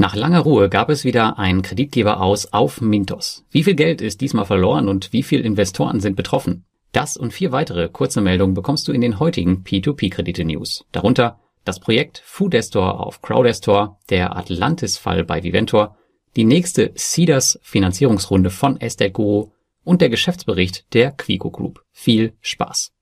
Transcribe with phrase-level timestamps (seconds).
[0.00, 3.44] Nach langer Ruhe gab es wieder einen Kreditgeber aus auf Mintos.
[3.50, 6.64] Wie viel Geld ist diesmal verloren und wie viele Investoren sind betroffen?
[6.92, 10.84] Das und vier weitere kurze Meldungen bekommst du in den heutigen P2P-Kredite-News.
[10.92, 15.96] Darunter das Projekt Foodestor auf Crowdestor, der Atlantis-Fall bei Viventor,
[16.36, 19.50] die nächste Cedars Finanzierungsrunde von Estate Guru
[19.82, 21.84] und der Geschäftsbericht der Quico Group.
[21.90, 22.92] Viel Spaß!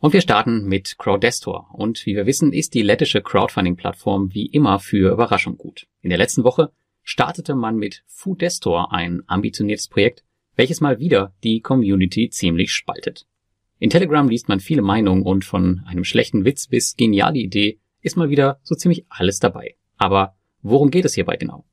[0.00, 1.70] Und wir starten mit Crowdestor.
[1.72, 5.88] Und wie wir wissen, ist die lettische Crowdfunding-Plattform wie immer für Überraschung gut.
[6.02, 6.70] In der letzten Woche
[7.02, 10.22] startete man mit Foodestor ein ambitioniertes Projekt,
[10.54, 13.26] welches mal wieder die Community ziemlich spaltet.
[13.80, 18.16] In Telegram liest man viele Meinungen und von einem schlechten Witz bis geniale Idee ist
[18.16, 19.76] mal wieder so ziemlich alles dabei.
[19.96, 21.64] Aber worum geht es hierbei genau?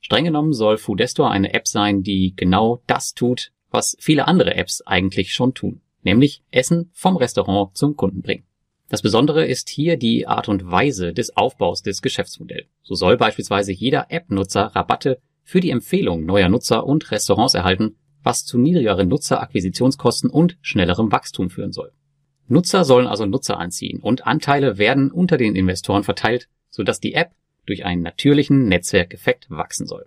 [0.00, 4.82] Streng genommen soll Foodestor eine App sein, die genau das tut, was viele andere Apps
[4.82, 8.44] eigentlich schon tun nämlich Essen vom Restaurant zum Kunden bringen.
[8.88, 12.68] Das Besondere ist hier die Art und Weise des Aufbaus des Geschäftsmodells.
[12.82, 18.44] So soll beispielsweise jeder App-Nutzer Rabatte für die Empfehlung neuer Nutzer und Restaurants erhalten, was
[18.44, 21.92] zu niedrigeren Nutzerakquisitionskosten und schnellerem Wachstum führen soll.
[22.48, 27.32] Nutzer sollen also Nutzer anziehen und Anteile werden unter den Investoren verteilt, sodass die App
[27.66, 30.06] durch einen natürlichen Netzwerkeffekt wachsen soll.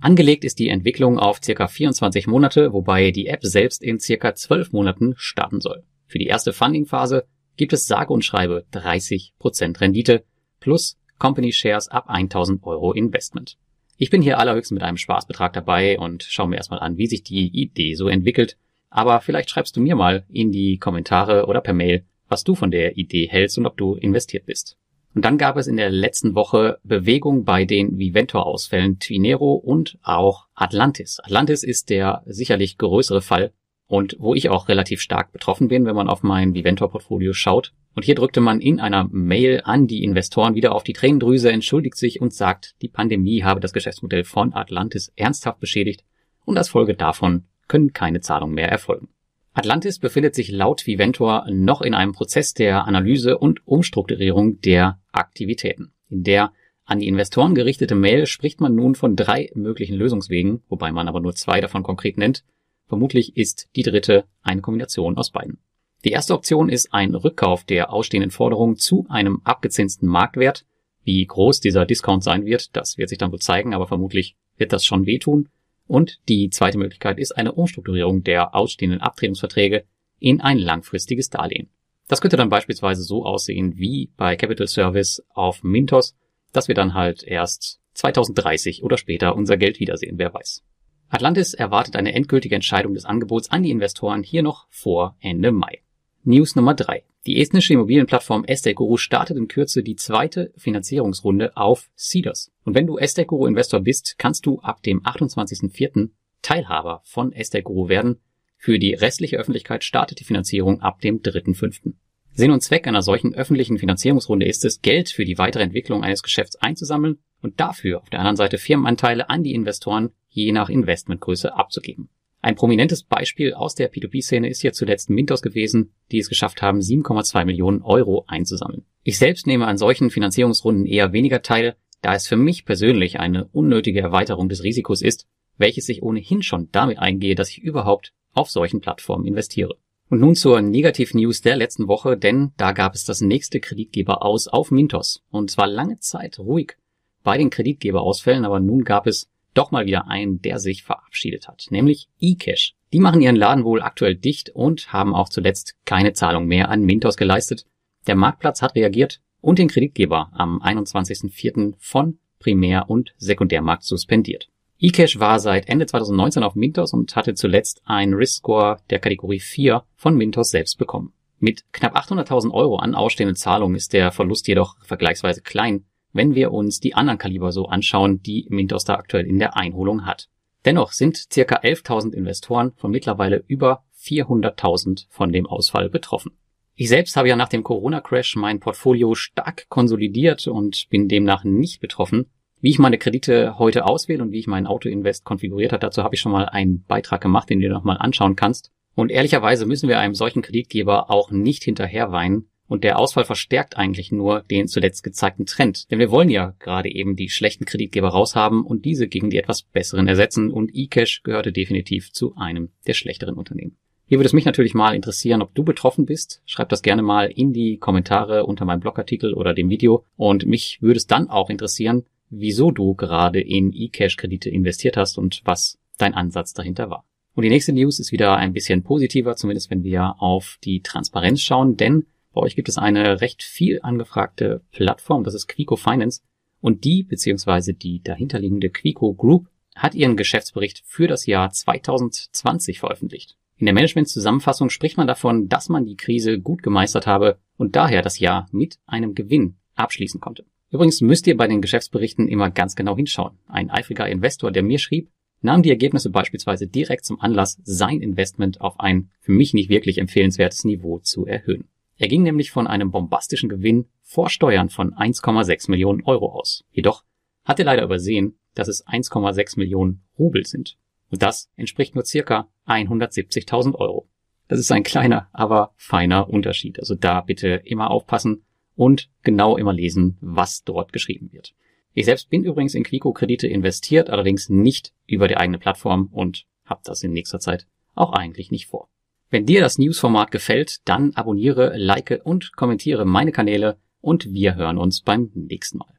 [0.00, 4.72] Angelegt ist die Entwicklung auf circa 24 Monate, wobei die App selbst in circa 12
[4.72, 5.84] Monaten starten soll.
[6.06, 10.24] Für die erste Funding-Phase gibt es sage und schreibe 30% Rendite
[10.60, 13.56] plus Company Shares ab 1000 Euro Investment.
[13.96, 17.22] Ich bin hier allerhöchstens mit einem Spaßbetrag dabei und schaue mir erstmal an, wie sich
[17.22, 18.58] die Idee so entwickelt.
[18.90, 22.70] Aber vielleicht schreibst du mir mal in die Kommentare oder per Mail, was du von
[22.70, 24.76] der Idee hältst und ob du investiert bist.
[25.16, 30.44] Und dann gab es in der letzten Woche Bewegung bei den Viventor-Ausfällen Twinero und auch
[30.54, 31.20] Atlantis.
[31.24, 33.54] Atlantis ist der sicherlich größere Fall
[33.86, 37.72] und wo ich auch relativ stark betroffen bin, wenn man auf mein Viventor-Portfolio schaut.
[37.94, 41.96] Und hier drückte man in einer Mail an die Investoren wieder auf die Tränendrüse, entschuldigt
[41.96, 46.04] sich und sagt, die Pandemie habe das Geschäftsmodell von Atlantis ernsthaft beschädigt
[46.44, 49.08] und als Folge davon können keine Zahlungen mehr erfolgen.
[49.56, 55.92] Atlantis befindet sich laut Viventor noch in einem Prozess der Analyse und Umstrukturierung der Aktivitäten.
[56.10, 56.52] In der
[56.84, 61.20] an die Investoren gerichtete Mail spricht man nun von drei möglichen Lösungswegen, wobei man aber
[61.20, 62.44] nur zwei davon konkret nennt.
[62.86, 65.58] Vermutlich ist die dritte eine Kombination aus beiden.
[66.04, 70.66] Die erste Option ist ein Rückkauf der ausstehenden Forderungen zu einem abgezinsten Marktwert.
[71.02, 74.74] Wie groß dieser Discount sein wird, das wird sich dann wohl zeigen, aber vermutlich wird
[74.74, 75.48] das schon wehtun.
[75.86, 79.84] Und die zweite Möglichkeit ist eine Umstrukturierung der ausstehenden Abtretungsverträge
[80.18, 81.70] in ein langfristiges Darlehen.
[82.08, 86.16] Das könnte dann beispielsweise so aussehen wie bei Capital Service auf Mintos,
[86.52, 90.64] dass wir dann halt erst 2030 oder später unser Geld wiedersehen, wer weiß.
[91.08, 95.82] Atlantis erwartet eine endgültige Entscheidung des Angebots an die Investoren hier noch vor Ende Mai.
[96.28, 101.88] News Nummer drei: Die estnische Immobilienplattform Estate Guru startet in Kürze die zweite Finanzierungsrunde auf
[101.96, 102.50] Cedars.
[102.64, 106.08] Und wenn du Estate Guru Investor bist, kannst du ab dem 28.04.
[106.42, 108.18] Teilhaber von Estate Guru werden.
[108.56, 111.92] Für die restliche Öffentlichkeit startet die Finanzierung ab dem 3.05.
[112.32, 116.24] Sinn und Zweck einer solchen öffentlichen Finanzierungsrunde ist es, Geld für die weitere Entwicklung eines
[116.24, 121.54] Geschäfts einzusammeln und dafür auf der anderen Seite Firmenanteile an die Investoren je nach Investmentgröße
[121.54, 122.08] abzugeben.
[122.46, 126.78] Ein prominentes Beispiel aus der P2P-Szene ist hier zuletzt Mintos gewesen, die es geschafft haben,
[126.78, 128.84] 7,2 Millionen Euro einzusammeln.
[129.02, 133.46] Ich selbst nehme an solchen Finanzierungsrunden eher weniger teil, da es für mich persönlich eine
[133.46, 135.26] unnötige Erweiterung des Risikos ist,
[135.58, 139.76] welches sich ohnehin schon damit eingehe, dass ich überhaupt auf solchen Plattformen investiere.
[140.08, 144.46] Und nun zur Negativ-News der letzten Woche, denn da gab es das nächste Kreditgeber aus
[144.46, 145.24] auf Mintos.
[145.32, 146.76] Und zwar lange Zeit ruhig
[147.24, 151.66] bei den Kreditgeberausfällen, aber nun gab es doch mal wieder einen, der sich verabschiedet hat,
[151.70, 152.74] nämlich eCash.
[152.92, 156.82] Die machen ihren Laden wohl aktuell dicht und haben auch zuletzt keine Zahlung mehr an
[156.82, 157.66] Mintos geleistet.
[158.06, 161.74] Der Marktplatz hat reagiert und den Kreditgeber am 21.04.
[161.78, 164.48] von Primär- und Sekundärmarkt suspendiert.
[164.78, 169.84] eCash war seit Ende 2019 auf Mintos und hatte zuletzt einen Risk-Score der Kategorie 4
[169.96, 171.12] von Mintos selbst bekommen.
[171.38, 175.84] Mit knapp 800.000 Euro an ausstehenden Zahlungen ist der Verlust jedoch vergleichsweise klein
[176.16, 180.06] wenn wir uns die anderen Kaliber so anschauen, die Mintos da aktuell in der Einholung
[180.06, 180.28] hat.
[180.64, 186.32] Dennoch sind circa 11.000 Investoren von mittlerweile über 400.000 von dem Ausfall betroffen.
[186.74, 191.80] Ich selbst habe ja nach dem Corona-Crash mein Portfolio stark konsolidiert und bin demnach nicht
[191.80, 192.26] betroffen.
[192.60, 196.14] Wie ich meine Kredite heute auswähle und wie ich meinen Autoinvest konfiguriert habe, dazu habe
[196.14, 198.72] ich schon mal einen Beitrag gemacht, den du dir nochmal anschauen kannst.
[198.94, 204.12] Und ehrlicherweise müssen wir einem solchen Kreditgeber auch nicht hinterherweinen, und der Ausfall verstärkt eigentlich
[204.12, 205.90] nur den zuletzt gezeigten Trend.
[205.90, 209.62] Denn wir wollen ja gerade eben die schlechten Kreditgeber raushaben und diese gegen die etwas
[209.62, 210.50] besseren ersetzen.
[210.50, 213.76] Und eCash gehörte definitiv zu einem der schlechteren Unternehmen.
[214.08, 216.42] Hier würde es mich natürlich mal interessieren, ob du betroffen bist.
[216.46, 220.04] Schreib das gerne mal in die Kommentare unter meinem Blogartikel oder dem Video.
[220.16, 225.42] Und mich würde es dann auch interessieren, wieso du gerade in eCash-Kredite investiert hast und
[225.44, 227.04] was dein Ansatz dahinter war.
[227.34, 231.42] Und die nächste News ist wieder ein bisschen positiver, zumindest wenn wir auf die Transparenz
[231.42, 236.20] schauen, denn bei euch gibt es eine recht viel angefragte Plattform, das ist Quico Finance.
[236.60, 243.38] Und die, beziehungsweise die dahinterliegende Quico Group, hat ihren Geschäftsbericht für das Jahr 2020 veröffentlicht.
[243.56, 248.02] In der Management-Zusammenfassung spricht man davon, dass man die Krise gut gemeistert habe und daher
[248.02, 250.44] das Jahr mit einem Gewinn abschließen konnte.
[250.70, 253.38] Übrigens müsst ihr bei den Geschäftsberichten immer ganz genau hinschauen.
[253.46, 255.08] Ein eifriger Investor, der mir schrieb,
[255.40, 259.96] nahm die Ergebnisse beispielsweise direkt zum Anlass, sein Investment auf ein für mich nicht wirklich
[259.96, 261.64] empfehlenswertes Niveau zu erhöhen.
[261.98, 266.64] Er ging nämlich von einem bombastischen Gewinn vor Steuern von 1,6 Millionen Euro aus.
[266.70, 267.04] Jedoch
[267.44, 270.76] hat er leider übersehen, dass es 1,6 Millionen Rubel sind.
[271.10, 274.08] Und das entspricht nur circa 170.000 Euro.
[274.48, 276.78] Das ist ein kleiner, aber feiner Unterschied.
[276.78, 278.44] Also da bitte immer aufpassen
[278.74, 281.54] und genau immer lesen, was dort geschrieben wird.
[281.94, 286.82] Ich selbst bin übrigens in Quico-Kredite investiert, allerdings nicht über die eigene Plattform und habe
[286.84, 288.90] das in nächster Zeit auch eigentlich nicht vor.
[289.28, 294.78] Wenn dir das Newsformat gefällt, dann abonniere, like und kommentiere meine Kanäle und wir hören
[294.78, 295.95] uns beim nächsten Mal.